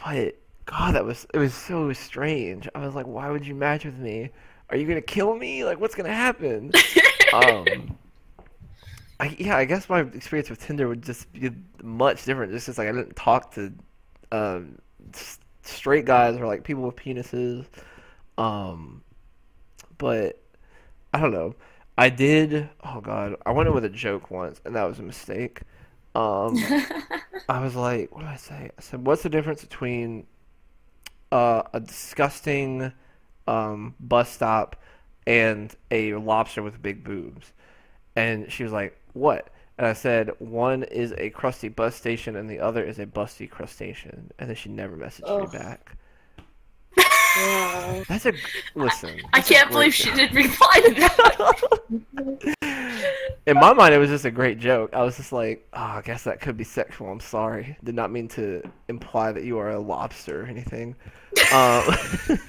[0.03, 2.67] but God, that was it was so strange.
[2.73, 4.31] I was like, why would you match with me?
[4.69, 5.63] Are you gonna kill me?
[5.63, 6.71] Like, what's gonna happen?
[7.33, 7.97] um,
[9.19, 11.51] I, yeah, I guess my experience with Tinder would just be
[11.83, 12.51] much different.
[12.51, 13.73] Just because like I didn't talk to
[14.31, 14.79] um,
[15.13, 17.65] s- straight guys or like people with penises.
[18.37, 19.03] Um,
[19.97, 20.41] but
[21.13, 21.55] I don't know.
[21.97, 22.69] I did.
[22.83, 25.61] Oh God, I went in with a joke once, and that was a mistake.
[26.15, 26.57] Um,
[27.49, 28.71] I was like, what did I say?
[28.77, 30.25] I said, what's the difference between
[31.35, 32.93] uh, a disgusting
[33.45, 34.77] um, bus stop
[35.27, 37.51] and a lobster with big boobs?
[38.15, 39.49] And she was like, what?
[39.77, 43.49] And I said, one is a crusty bus station and the other is a busty
[43.49, 44.31] crustacean.
[44.39, 45.51] And then she never messaged Ugh.
[45.51, 45.97] me back.
[48.07, 48.33] That's a
[48.75, 49.19] listen.
[49.33, 52.54] I can't believe she didn't reply to that.
[53.47, 54.89] In my mind, it was just a great joke.
[54.93, 57.11] I was just like, oh, I guess that could be sexual.
[57.11, 57.77] I'm sorry.
[57.83, 60.95] Did not mean to imply that you are a lobster or anything.
[61.53, 61.83] Um,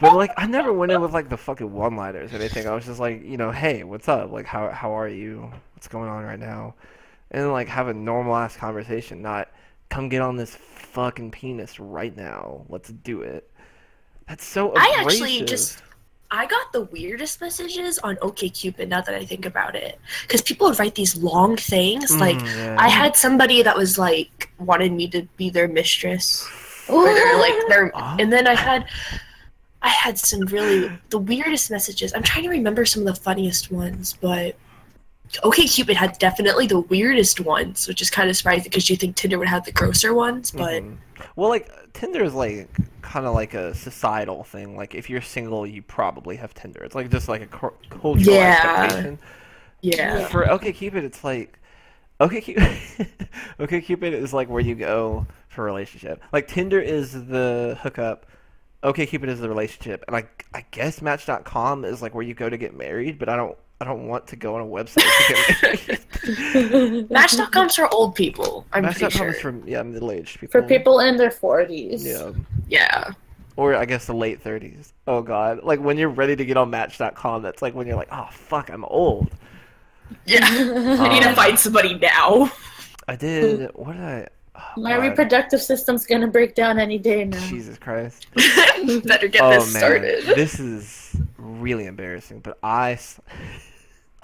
[0.00, 2.66] but like, I never went in with like the fucking one-liners or anything.
[2.66, 4.30] I was just like, you know, hey, what's up?
[4.30, 5.50] Like, how how are you?
[5.74, 6.74] What's going on right now?
[7.30, 9.48] And like have a normal ass conversation, not
[9.88, 12.66] come get on this fucking penis right now.
[12.68, 13.50] Let's do it.
[14.28, 15.80] That's so I actually just
[16.30, 19.98] I got the weirdest messages on OkCupid now that I think about it.
[20.22, 22.12] Because people would write these long things.
[22.12, 22.76] Mm, like yeah.
[22.78, 26.46] I had somebody that was like wanted me to be their mistress.
[26.88, 27.04] Or
[27.38, 28.16] like their Oh.
[28.18, 28.86] and then I had
[29.82, 32.12] I had some really the weirdest messages.
[32.14, 34.56] I'm trying to remember some of the funniest ones, but
[35.42, 39.38] OkCupid had definitely the weirdest ones, which is kind of surprising because you think Tinder
[39.38, 40.96] would have the grosser ones, but Mhm.
[41.34, 42.68] well, like Tinder is like
[43.02, 44.76] kind of like a societal thing.
[44.76, 46.82] Like if you're single, you probably have Tinder.
[46.84, 47.46] It's like just like a
[47.90, 48.82] cultural Yeah.
[48.84, 49.18] expectation.
[49.82, 50.26] yeah.
[50.28, 51.58] For OkCupid, it's like
[52.20, 52.68] Okay Cupid.
[53.60, 56.22] okay Cupid is like where you go for a relationship.
[56.32, 58.26] Like Tinder is the hookup.
[58.84, 62.48] Okay Cupid is the relationship, and I I guess Match.com is like where you go
[62.48, 63.18] to get married.
[63.18, 66.00] But I don't I don't want to go on a website to get
[66.54, 67.10] married.
[67.10, 69.28] Match.com's for old people, I'm pretty Match.com sure.
[69.34, 70.60] is for yeah middle aged people.
[70.60, 72.02] For people in their 40s.
[72.04, 72.32] Yeah.
[72.68, 73.10] yeah.
[73.56, 74.92] Or I guess the late 30s.
[75.06, 75.62] Oh god.
[75.62, 78.70] Like when you're ready to get on match.com, that's like when you're like, "Oh fuck,
[78.70, 79.30] I'm old."
[80.26, 80.40] Yeah.
[80.44, 82.50] I need to Um, find somebody now.
[83.08, 85.02] I did what did I oh, My God.
[85.02, 87.46] reproductive system's gonna break down any day now.
[87.48, 88.26] Jesus Christ.
[89.04, 89.80] Better get oh this man.
[89.80, 90.24] started.
[90.34, 91.16] This is
[91.60, 92.96] really embarrassing, but I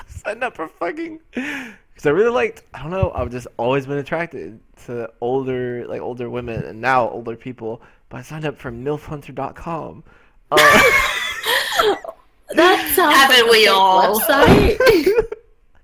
[0.07, 3.99] signed up for fucking cuz I really liked, I don't know, I've just always been
[3.99, 8.71] attracted to older like older women and now older people, but I signed up for
[8.71, 10.05] milfhunter.com.
[10.51, 10.57] Uh,
[12.55, 14.21] that sounds Haven't like we fake all?
[14.21, 14.79] Website.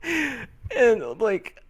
[0.76, 1.62] and like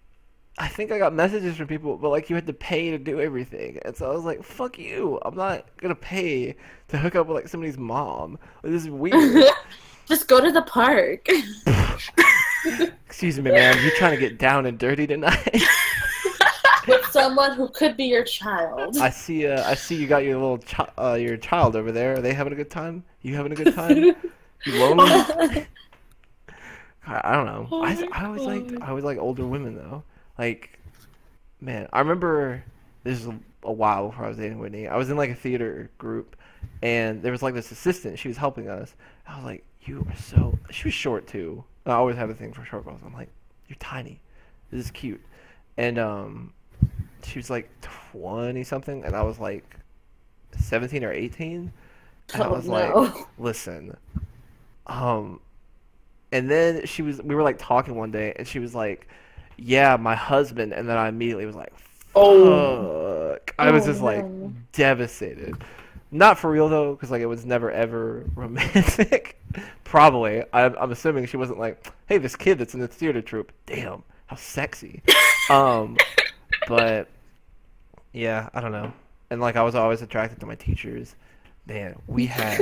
[0.61, 3.21] I think I got messages from people, but like you had to pay to do
[3.21, 5.21] everything, and so I was like, "Fuck you!
[5.25, 6.57] I'm not gonna pay
[6.89, 8.39] to hook up with like somebody's mom.
[8.63, 9.45] Like, this is weird."
[10.07, 11.29] Just go to the park.
[13.07, 13.79] Excuse me, ma'am.
[13.85, 15.63] You trying to get down and dirty tonight?
[16.89, 18.97] with someone who could be your child.
[18.99, 19.47] I see.
[19.47, 22.15] Uh, I see you got your little chi- uh, your child over there.
[22.15, 23.05] Are they having a good time?
[23.21, 23.99] You having a good time?
[24.65, 25.67] You lonely?
[27.07, 27.69] I, I don't know.
[27.71, 28.83] Oh I, I always like God.
[28.83, 30.03] I always like older women though.
[30.39, 30.79] Like,
[31.61, 32.63] man, I remember
[33.05, 34.87] this is a, while before I was dating Whitney.
[34.87, 36.37] I was in like a theater group,
[36.83, 38.19] and there was like this assistant.
[38.19, 38.95] She was helping us.
[39.27, 41.65] I was like, "You are so." She was short too.
[41.85, 43.01] I always have a thing for short girls.
[43.05, 43.29] I'm like,
[43.69, 44.21] "You're tiny.
[44.71, 45.21] This is cute,"
[45.77, 46.53] and um,
[47.25, 49.65] she was like twenty something, and I was like
[50.59, 51.73] seventeen or eighteen.
[52.35, 52.73] And I Oh, was no.
[52.73, 53.97] like, "Listen,
[54.87, 55.41] um."
[56.31, 59.09] And then she was, we were like talking one day, and she was like,
[59.59, 61.73] "Yeah, my husband." And then I immediately was like,
[62.15, 63.33] Oh.
[63.35, 64.53] "Fuck!" I was Oh, just like no.
[64.73, 65.55] devastated.
[66.11, 69.39] Not for real though, because like it was never ever romantic.
[69.85, 73.53] Probably, I'm, I'm assuming she wasn't like, "Hey, this kid that's in the theater troupe,
[73.67, 75.03] damn, how sexy."
[75.51, 75.97] um,
[76.67, 77.09] but
[78.13, 78.93] yeah, I don't know.
[79.31, 81.15] And like I was always attracted to my teachers.
[81.67, 82.59] Man, we had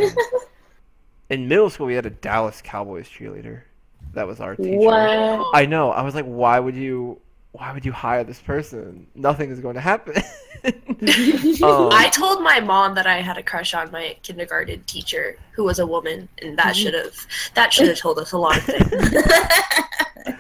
[1.31, 3.63] in middle school we had a Dallas Cowboys cheerleader.
[4.13, 4.79] That was our teacher.
[4.79, 5.51] What?
[5.55, 5.91] I know.
[5.91, 7.21] I was like, why would you?
[7.53, 9.07] Why would you hire this person?
[9.15, 10.17] Nothing is going to happen.
[10.67, 15.65] um, I told my mom that I had a crush on my kindergarten teacher who
[15.65, 17.15] was a woman, and that should have
[17.55, 18.89] that should have told us a lot of things.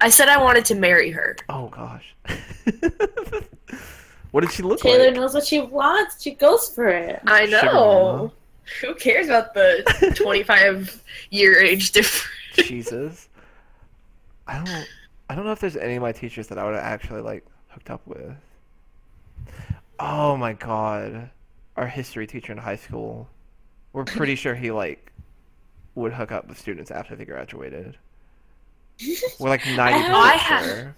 [0.00, 1.36] I said I wanted to marry her.
[1.48, 2.14] oh gosh.
[4.30, 5.08] what did she look Taylor like?
[5.08, 6.22] Taylor knows what she wants.
[6.22, 7.20] She goes for it.
[7.26, 7.62] I know.
[7.72, 8.32] mama.
[8.82, 12.28] Who cares about the 25 year age difference?
[12.64, 13.28] Jesus.
[14.46, 14.88] I don't.
[15.28, 17.44] I don't know if there's any of my teachers that I would have actually like
[17.68, 18.34] hooked up with.
[19.98, 21.30] Oh my god,
[21.76, 23.28] our history teacher in high school.
[23.92, 25.12] We're pretty sure he like
[25.94, 27.96] would hook up with students after they graduated.
[29.38, 30.96] We're like ninety percent sure.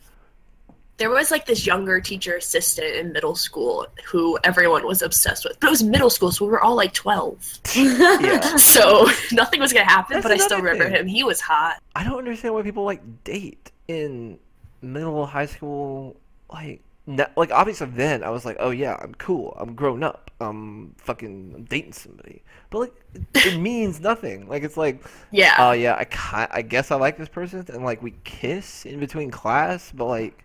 [0.98, 5.58] There was like this younger teacher assistant in middle school who everyone was obsessed with.
[5.58, 7.60] But it was middle school, so we were all like 12.
[7.76, 8.56] Yeah.
[8.58, 10.94] So nothing was going to happen, That's but I still remember thing.
[10.94, 11.06] him.
[11.06, 11.82] He was hot.
[11.96, 14.38] I don't understand why people like date in
[14.82, 16.16] middle high school
[16.52, 20.30] like no, like obviously then I was like, oh yeah, I'm cool, I'm grown up,
[20.40, 24.46] I'm fucking I'm dating somebody, but like it, it means nothing.
[24.48, 25.02] Like it's like,
[25.32, 25.56] Yeah.
[25.58, 29.32] oh yeah, I I guess I like this person, and like we kiss in between
[29.32, 30.41] class, but like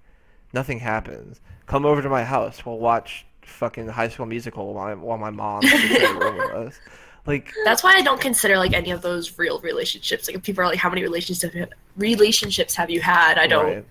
[0.53, 1.39] nothing happens.
[1.65, 5.29] Come over to my house, we'll watch fucking High School Musical while my, while my
[5.29, 6.79] mom sits in the room with us.
[7.25, 10.27] Like That's why I don't consider like any of those real relationships.
[10.29, 11.53] Like if people are like, "How many relationships
[11.97, 13.65] relationships have you had?" I don't.
[13.65, 13.85] right.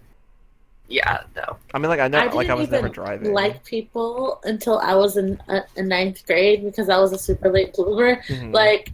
[0.88, 1.58] Yeah, no.
[1.74, 3.34] I mean, like I know, I like I was even never driving.
[3.34, 7.50] like people until I was in, uh, in ninth grade because I was a super
[7.52, 8.22] late bloomer.
[8.22, 8.54] Mhm.
[8.54, 8.92] Like,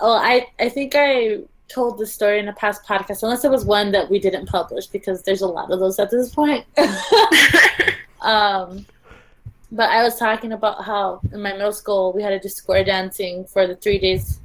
[0.00, 1.38] oh, I I think I
[1.72, 4.86] told the story in a past podcast, unless it was one that we didn't publish
[4.86, 6.64] because there's a lot of those at this point.
[8.20, 8.84] um,
[9.72, 12.84] but I was talking about how in my middle school we had to do square
[12.84, 14.40] dancing for the three days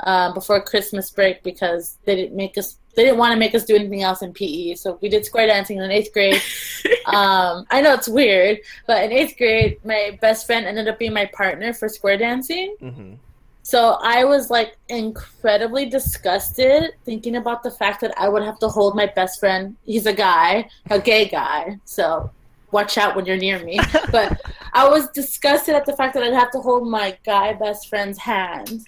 [0.00, 2.78] uh, before Christmas break because they didn't make us.
[2.96, 5.48] They didn't want to make us do anything else in PE, so we did square
[5.48, 6.40] dancing in eighth grade.
[7.06, 11.12] um, I know it's weird, but in eighth grade, my best friend ended up being
[11.12, 12.76] my partner for square dancing.
[12.80, 13.16] Mhm.
[13.64, 18.68] So I was like incredibly disgusted thinking about the fact that I would have to
[18.68, 19.74] hold my best friend.
[19.86, 21.78] He's a guy, a gay guy.
[21.86, 22.30] So
[22.72, 23.80] watch out when you're near me.
[24.12, 24.38] But
[24.74, 28.18] I was disgusted at the fact that I'd have to hold my guy best friend's
[28.18, 28.84] hand.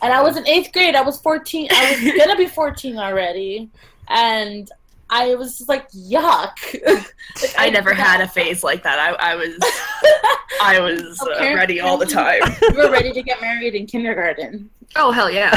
[0.00, 0.94] And I was in eighth grade.
[0.94, 1.68] I was 14.
[1.70, 3.68] I was gonna be 14 already.
[4.08, 4.70] And
[5.12, 6.56] I was just like, yuck.
[6.86, 8.98] Like, I never had a phase like that.
[8.98, 9.58] I, I was
[10.62, 12.40] I was uh, ready all the time.
[12.62, 14.70] We were ready to get married in kindergarten.
[14.96, 15.50] Oh hell yeah!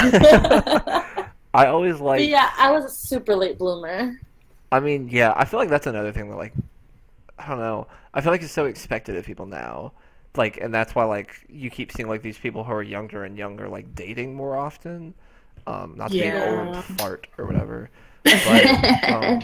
[1.53, 2.27] I always like.
[2.27, 4.19] yeah, I was a super late bloomer.
[4.73, 6.53] I mean, yeah, I feel like that's another thing that like
[7.39, 7.87] I don't know.
[8.13, 9.93] I feel like it's so expected of people now.
[10.35, 13.37] Like and that's why like you keep seeing like these people who are younger and
[13.37, 15.13] younger like dating more often.
[15.65, 17.89] Um not to be an old fart or whatever.
[18.25, 18.65] But
[19.09, 19.41] um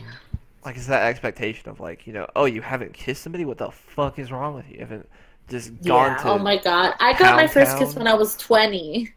[0.66, 3.46] like it's that expectation of like, you know, oh you haven't kissed somebody?
[3.46, 4.76] What the fuck is wrong with you?
[4.76, 5.08] You haven't
[5.50, 6.18] just gone Yeah.
[6.24, 6.94] to oh my god.
[7.00, 9.12] I got my first kiss when I was 20.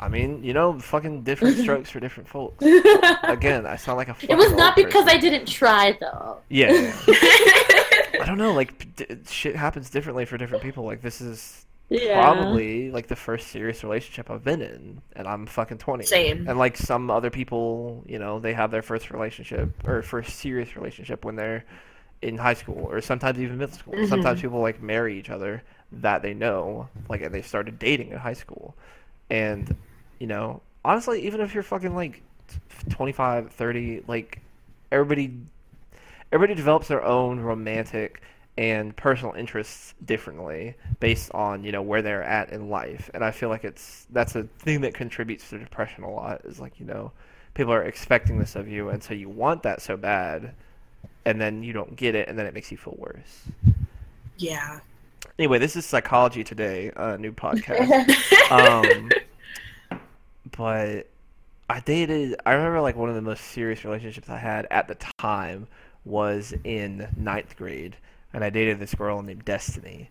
[0.00, 2.64] I mean, you know, fucking different strokes for different folks.
[3.24, 6.38] Again, I sound like a fucking It was not because I didn't try, though.
[6.48, 6.72] Yeah.
[6.72, 6.92] yeah.
[7.06, 8.52] I don't know.
[8.52, 10.84] Like d- shit happens differently for different people.
[10.84, 12.20] Like this is Yeah.
[12.20, 16.04] probably like the first serious relationship I've been in, and I'm fucking twenty.
[16.04, 16.48] Same.
[16.48, 20.76] And like some other people, you know, they have their first relationship or first serious
[20.76, 21.64] relationship when they're
[22.22, 23.94] in high school, or sometimes even middle school.
[23.94, 24.08] Mhm.
[24.08, 28.18] Sometimes people like marry each other that they know, like, and they started dating in
[28.18, 28.76] high school,
[29.28, 29.74] and
[30.20, 32.22] you know, honestly, even if you're fucking like
[32.90, 34.38] 25, 30, like
[34.92, 35.32] everybody
[36.30, 38.22] everybody develops their own romantic
[38.58, 43.30] and personal interests differently based on you know where they're at in life and i
[43.30, 46.86] feel like it's that's a thing that contributes to depression a lot is like you
[46.86, 47.12] know
[47.54, 50.52] people are expecting this of you and so you want that so bad
[51.24, 53.44] and then you don't get it and then it makes you feel worse
[54.36, 54.80] yeah.
[55.38, 59.10] anyway this is psychology today a new podcast um,
[60.56, 61.06] but
[61.70, 62.34] I dated.
[62.44, 65.68] I remember like one of the most serious relationships I had at the time
[66.04, 67.96] was in ninth grade,
[68.32, 70.10] and I dated this girl named Destiny.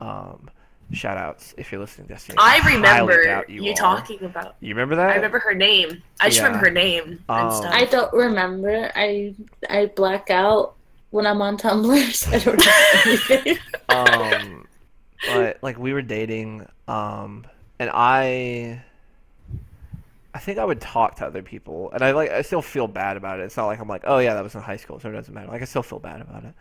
[0.00, 0.50] Um,
[0.92, 2.36] shout outs if you're listening, Destiny.
[2.38, 4.56] I highly remember doubt you, talking about.
[4.60, 5.10] You remember that?
[5.10, 6.02] I remember her name.
[6.20, 6.46] I just Yeah.
[6.46, 7.72] remember her name and Um, stuff.
[7.74, 8.90] I don't remember.
[8.94, 9.34] I
[9.68, 10.74] I black out
[11.10, 12.72] when I'm on Tumblr, so I don't know
[13.04, 13.58] anything.
[13.88, 14.66] um,
[15.26, 17.46] but like we were dating, um,
[17.78, 18.82] and I,
[20.34, 23.16] I think I would talk to other people, and I like I still feel bad
[23.16, 23.44] about it.
[23.44, 25.34] It's not like I'm like, oh yeah, that was in high school, so it doesn't
[25.34, 25.48] matter.
[25.48, 26.54] Like I still feel bad about it.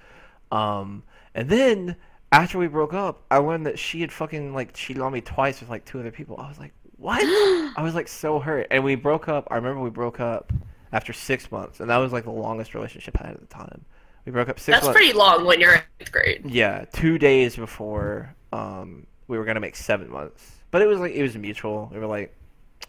[0.51, 1.03] Um,
[1.35, 1.95] and then
[2.31, 5.59] after we broke up, I learned that she had fucking like cheated on me twice
[5.59, 6.37] with like two other people.
[6.39, 7.19] I was like, what?
[7.77, 9.47] I was like so hurt, and we broke up.
[9.49, 10.51] I remember we broke up
[10.91, 13.85] after six months, and that was like the longest relationship I had at the time.
[14.25, 14.97] We broke up six That's months.
[14.97, 16.45] pretty long when you're in eighth grade.
[16.45, 21.13] Yeah, two days before um, we were gonna make seven months, but it was like
[21.13, 21.89] it was mutual.
[21.91, 22.35] We were like,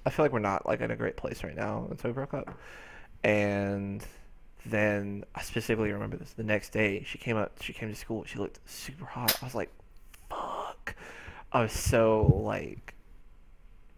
[0.05, 2.13] I feel like we're not like in a great place right now, and so we
[2.13, 2.53] broke up.
[3.23, 4.05] And
[4.67, 6.33] then I specifically remember this.
[6.33, 7.53] The next day, she came up.
[7.61, 8.25] She came to school.
[8.25, 9.37] She looked super hot.
[9.41, 9.71] I was like,
[10.29, 10.95] fuck.
[11.53, 12.95] I was so like,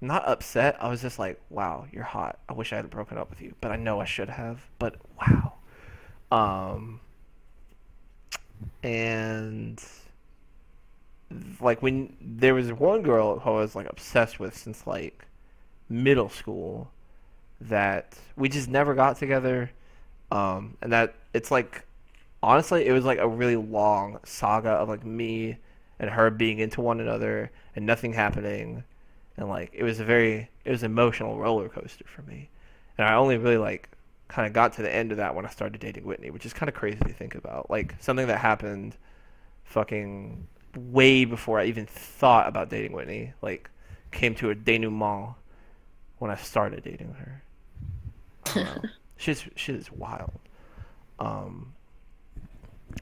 [0.00, 0.76] not upset.
[0.80, 2.38] I was just like, wow, you're hot.
[2.48, 4.60] I wish I had broken up with you, but I know I should have.
[4.78, 5.54] But wow.
[6.30, 7.00] Um,
[8.82, 9.82] and
[11.60, 15.26] like when there was one girl who I was like obsessed with since like
[15.88, 16.90] middle school
[17.60, 19.70] that we just never got together
[20.32, 21.84] um and that it's like
[22.42, 25.56] honestly it was like a really long saga of like me
[25.98, 28.82] and her being into one another and nothing happening
[29.36, 32.48] and like it was a very it was an emotional roller coaster for me
[32.98, 33.88] and I only really like
[34.28, 36.52] kind of got to the end of that when I started dating Whitney, which is
[36.54, 37.70] kind of crazy to think about.
[37.70, 38.96] Like something that happened
[39.64, 43.68] fucking way before I even thought about dating Whitney, like
[44.10, 45.34] came to a denouement
[46.18, 47.42] when I started dating her.
[49.22, 49.32] I.
[49.34, 50.32] She's shit is wild.
[51.18, 51.74] Um,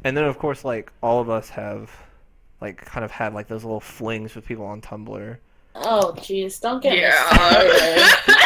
[0.04, 1.90] and then of course, like all of us have,
[2.60, 5.36] like, kind of had like those little flings with people on Tumblr.
[5.74, 7.30] Oh, jeez, don't get me Yeah.
[7.32, 8.36] started.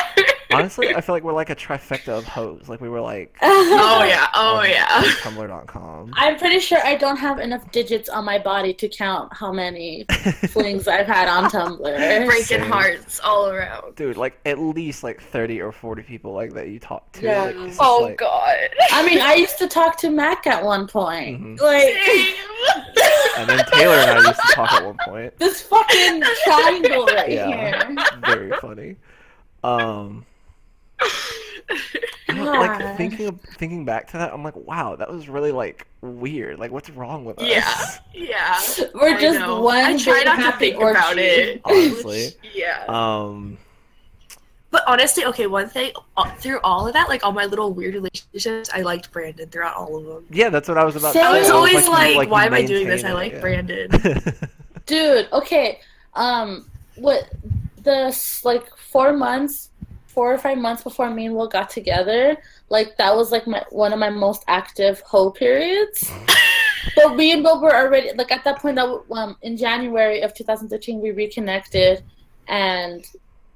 [0.53, 2.69] Honestly, I feel like we're like a trifecta of hoes.
[2.69, 4.87] Like we were like oh yeah, oh on yeah.
[5.23, 6.13] Tumblr.com.
[6.17, 10.05] I'm pretty sure I don't have enough digits on my body to count how many
[10.51, 12.27] flings I've had on Tumblr.
[12.27, 12.71] Breaking Same.
[12.71, 13.95] hearts all around.
[13.97, 17.23] Dude, like at least like thirty or forty people like that you talk to.
[17.23, 17.43] Yeah.
[17.45, 18.57] Like, Oh like- god.
[18.91, 21.41] I mean, I used to talk to Mac at one point.
[21.43, 21.61] Mhm.
[21.61, 21.95] Like
[23.39, 25.37] And then Taylor and I used to talk at one point.
[25.39, 27.87] this fucking triangle right Yeah.
[27.87, 27.97] here.
[28.25, 28.97] Very funny.
[29.65, 30.25] Um, you know, God.
[32.29, 36.59] like thinking of, thinking back to that, I'm like, wow, that was really like weird.
[36.59, 37.47] Like, what's wrong with us?
[37.49, 38.61] yeah, yeah.
[38.95, 39.61] We're I just know.
[39.61, 41.21] one I try not to think about orgy.
[41.23, 41.61] it.
[41.65, 42.29] Honestly.
[42.55, 42.85] Yeah.
[42.89, 43.59] Um,
[44.71, 47.95] But honestly, okay, one thing uh, through all of that, like all my little weird
[47.95, 50.27] relationships, I liked Brandon throughout all of them.
[50.31, 51.13] yeah, that's what I was about.
[51.13, 51.23] to Same.
[51.23, 51.29] say.
[51.29, 53.03] I was It always you- like, you why am I doing this?
[53.05, 53.41] maintain I it, like yeah.
[53.41, 53.91] Brandon.
[54.87, 55.81] Dude, okay.
[56.15, 57.29] Um, what
[57.83, 59.71] the like four months,
[60.15, 62.37] four or five months before me and Will got together,
[62.69, 66.11] like that was like my one of my most active hoe periods.
[66.97, 70.33] but me and Will were already like at that point that um in January of
[70.35, 72.03] 2013 we reconnected,
[72.49, 73.05] and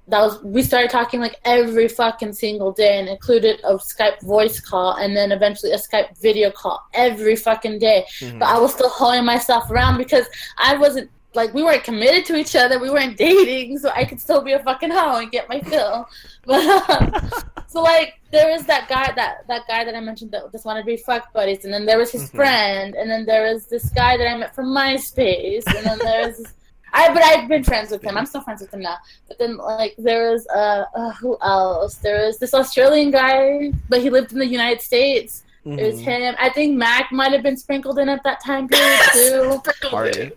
[0.09, 4.59] that was we started talking like every fucking single day and included a Skype voice
[4.59, 8.39] call and then eventually a Skype video call every fucking day Mhm.
[8.39, 11.11] but I was still hoeing myself around because I wasn't
[11.41, 14.53] like we weren't committed to each other, we weren't dating, so I could still be
[14.59, 15.97] a fucking hoe and get my fill.
[16.49, 17.31] But um,
[17.73, 20.83] so like there was that guy that that guy that I mentioned that just wanted
[20.83, 22.37] to be fuck buddies, and then there was his Mhm.
[22.39, 26.23] friend, and then there was this guy that I met from MySpace, and then there
[26.29, 26.37] was.
[27.01, 28.17] I but I've been friends with him.
[28.19, 28.97] I'm still friends with him now.
[29.29, 31.95] But then like there was uh, uh who else?
[32.07, 35.31] There was this Australian guy, but he lived in the United States.
[35.67, 36.05] It was Mhm.
[36.13, 36.35] him.
[36.47, 39.63] I think Mac might have been sprinkled in at that time period too.
[39.91, 40.33] Party.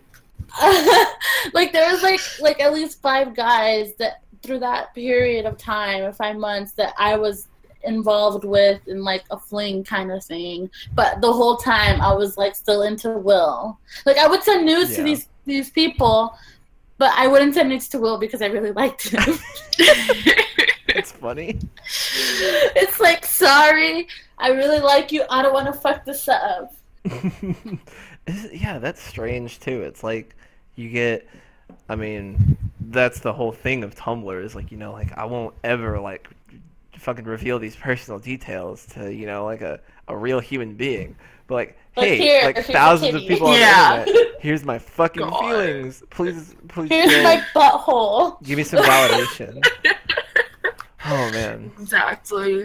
[1.54, 6.02] like there was like like at least five guys that through that period of time
[6.02, 7.48] or five months that I was
[7.84, 10.70] involved with in like a fling kind of thing.
[10.94, 13.78] But the whole time I was like still into Will.
[14.04, 16.36] Like I would send news to these these people,
[16.98, 19.38] but I wouldn't send news to Will because I really liked him.
[20.88, 21.58] It's funny.
[22.76, 24.06] it's like sorry,
[24.38, 25.24] I really like you.
[25.30, 26.74] I don't want to fuck this up.
[28.52, 29.82] Yeah, that's strange too.
[29.82, 30.36] It's like
[30.76, 31.26] you get.
[31.88, 35.54] I mean, that's the whole thing of Tumblr is like you know like I won't
[35.64, 36.28] ever like
[36.98, 41.16] fucking reveal these personal details to you know like a a real human being.
[41.46, 44.04] But like, But hey, here- like thousands of people on Yeah.
[44.04, 44.32] the internet.
[44.42, 45.40] Here's my fucking God.
[45.40, 46.02] feelings.
[46.10, 47.22] Please, please, Here's share.
[47.22, 48.42] my butthole.
[48.42, 49.64] give me some validation.
[51.06, 51.70] oh man.
[51.78, 52.64] exactly.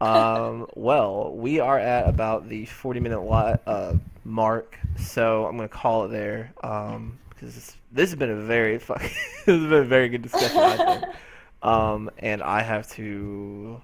[0.00, 5.68] Um, well, we are at about the 40 minute li- uh, mark, so I'm going
[5.68, 6.52] to call it there.
[6.62, 9.12] Um, because this, this has been a very fuck, this
[9.46, 11.04] has been a very good discussion, I think.
[11.60, 13.82] Um, and I have to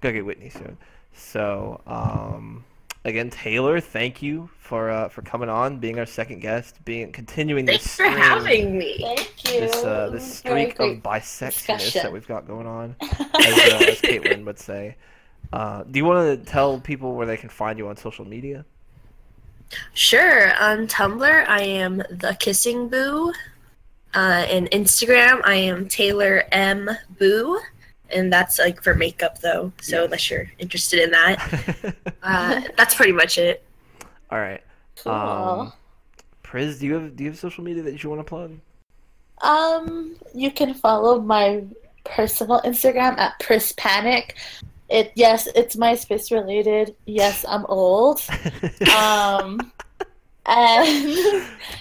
[0.00, 0.76] go get Whitney soon.
[1.12, 2.64] So, um,
[3.04, 7.66] again, Taylor, thank you for uh, for coming on, being our second guest, being continuing
[7.66, 8.98] this Thanks for stream, having me.
[8.98, 9.60] Thank you.
[9.60, 14.00] this uh, this streak of great bisexualness that we've got going on as, uh, as
[14.00, 14.96] Caitlin would say.
[15.52, 18.64] Uh, do you want to tell people where they can find you on social media?
[19.94, 20.54] Sure.
[20.62, 23.36] On Tumblr, I am the Kissing Booth.
[24.14, 26.88] Uh, and Instagram, I am Taylor M
[27.18, 27.58] Boo,
[28.10, 29.72] and that's like for makeup though.
[29.80, 30.04] So Yeah.
[30.04, 33.64] unless you're interested in that, uh, that's pretty much it.
[34.30, 34.62] All right.
[35.02, 35.10] Cool.
[35.12, 35.72] Um,
[36.44, 38.52] Pris, do you have do you have social media that you want to plug?
[39.42, 41.64] Um, you can follow my
[42.04, 44.36] personal Instagram at Pris Panic.
[44.94, 46.94] It yes, it's MySpace related.
[47.04, 48.20] Yes, I'm old.
[48.96, 49.72] Um,
[50.46, 51.08] and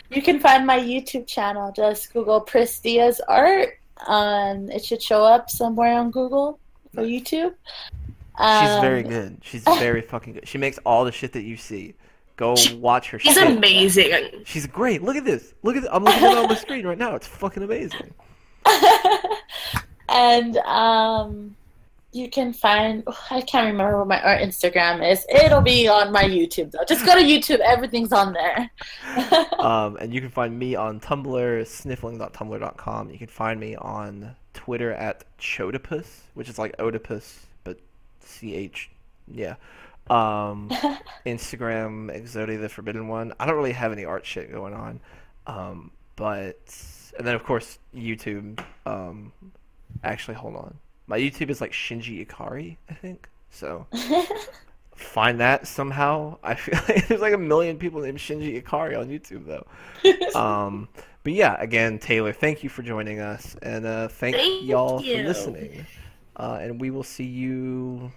[0.09, 1.71] you can find my YouTube channel.
[1.75, 3.77] Just Google Pristia's Art.
[4.07, 6.57] Um, it should show up somewhere on Google
[6.97, 7.53] or YouTube.
[8.35, 9.37] She's Um, very good.
[9.43, 10.47] She's very fucking good.
[10.47, 11.93] She makes all the shit that you see.
[12.35, 13.47] Go She- watch her She's shit.
[13.57, 14.41] amazing.
[14.43, 15.03] She's great.
[15.03, 15.53] Look at this.
[15.61, 15.91] Look at This.
[15.93, 17.13] I'm looking at it on the screen right now.
[17.13, 18.11] It's fucking amazing.
[20.09, 21.55] and um,
[22.13, 25.25] you can find I can't remember what my art Instagram is.
[25.29, 26.83] It'll be on my YouTube though.
[26.87, 27.59] Just go to YouTube.
[27.59, 28.69] Everything's on there.
[29.63, 33.09] Um, and you can find me on Tumblr, sniffling.tumblr.com.
[33.11, 37.79] You can find me on Twitter at Chodipus, which is like Oedipus, but
[38.19, 38.89] C H
[39.31, 39.55] yeah.
[40.09, 40.69] Um,
[41.25, 43.33] Instagram Exodia the Forbidden One.
[43.39, 44.99] I don't really have any art shit going on,
[45.47, 46.59] um, but
[47.17, 48.63] and then of course YouTube.
[48.85, 49.31] Um,
[50.03, 50.77] actually, hold on.
[51.07, 53.27] My YouTube is like Shinji Ikari, I think.
[53.49, 53.87] So
[54.95, 56.37] find that somehow.
[56.43, 59.65] I feel like there's like a million people named Shinji Ikari on YouTube though.
[60.39, 60.89] Um,
[61.23, 65.17] but yeah, again, Taylor, thank you for joining us, and uh, thank, Thank y'all you.
[65.17, 65.85] for listening.
[66.35, 68.11] Uh, and we will see you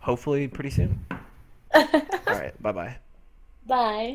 [0.00, 1.06] hopefully pretty soon.
[1.10, 1.84] All
[2.26, 2.96] right, bye bye.
[3.66, 4.10] Bye.